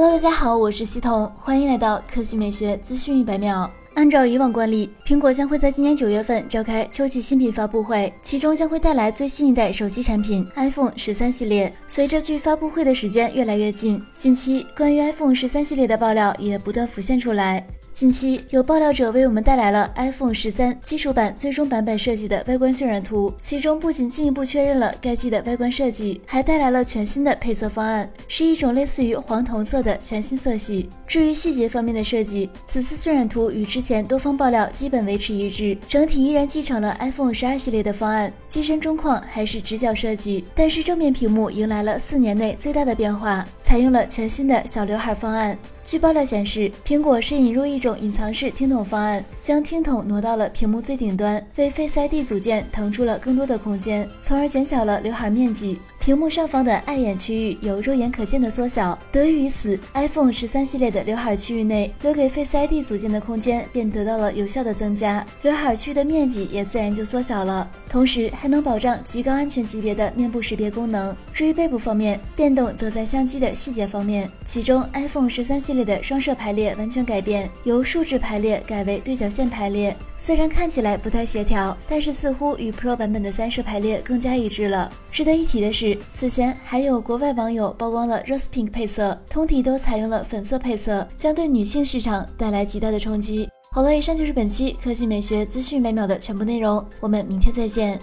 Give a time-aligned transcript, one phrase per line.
[0.00, 3.68] Hello，大家好，我是西彤，欢迎来到科技美学资讯一百秒。
[3.94, 11.74] 按照以往惯例，苹果将会在今年九月份召开秋季新品发布会，其中将会带来最新一代手机产品 iPhone 十三系列。
[11.88, 17.66] 随着距发布会的时间越来越近，近期关于 iPhone 十三系列的爆料也不断浮现出来。
[17.92, 30.88] 近期有爆料者为我们带来了 iPhone 十三基础版最终版本设计的外观渲染图，其中不仅进一步确认了该机的外观设计，还带来了全新的配色方案，是一种类似于黄铜色的全新色系。
[31.08, 45.54] 至于细节方面的设计，此次渲染图与之前多方爆料基本维持一致，整体依然继承了 iPhone 十二系列的方案，机身中框还是直角设计，但是正面屏幕迎来了四年内最大的变化，采用了全新的小刘海方案。
[45.84, 55.78] 据爆料显示，苹果是引入一种隐藏式听筒方案，将听筒挪到了屏幕最顶端，为 Face ID 组件腾出了更多的空间，从而减小了刘海面积。
[56.08, 71.14] 屏幕上方的碍眼区域有肉眼可见的缩小，得益于此，iPhone 十三系列的刘海区域内留给 Face ID 组件的空间便得到了有效的增加，刘海区的面积也自然就缩小了，同时还能保障极高安全级别的面部识别功能。
[71.30, 84.90] 至于背部方面，变动则在相机的细节方面，其中 iPhone 十三系列的双摄排列完全改变，由竖置排列改为对角线排列，虽然看起来不太协调，但是似乎与 Pro 版本的三摄排列更加一致了。
[85.12, 85.97] 值得一提的是。
[86.12, 93.48] 此前还有国外网友曝光了 Rose Pink 配色，通体都采用了粉色配色，将对女性市场带来极大的冲击。
[93.70, 97.98] 好了，以上就是本期科技美学资讯每秒的全部内容，我们明天再见。